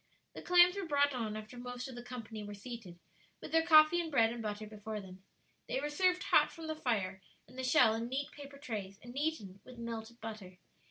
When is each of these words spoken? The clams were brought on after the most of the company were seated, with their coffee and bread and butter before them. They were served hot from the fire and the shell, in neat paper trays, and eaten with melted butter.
The 0.33 0.41
clams 0.41 0.75
were 0.75 0.87
brought 0.87 1.13
on 1.13 1.37
after 1.37 1.57
the 1.57 1.61
most 1.61 1.87
of 1.87 1.93
the 1.93 2.01
company 2.01 2.41
were 2.43 2.55
seated, 2.55 2.97
with 3.39 3.51
their 3.51 3.61
coffee 3.61 4.01
and 4.01 4.09
bread 4.09 4.33
and 4.33 4.41
butter 4.41 4.65
before 4.65 4.99
them. 4.99 5.23
They 5.67 5.79
were 5.79 5.91
served 5.91 6.23
hot 6.23 6.51
from 6.51 6.65
the 6.65 6.75
fire 6.75 7.21
and 7.47 7.55
the 7.55 7.63
shell, 7.63 7.93
in 7.93 8.07
neat 8.09 8.31
paper 8.31 8.57
trays, 8.57 8.97
and 9.03 9.15
eaten 9.15 9.61
with 9.63 9.77
melted 9.77 10.19
butter. 10.19 10.57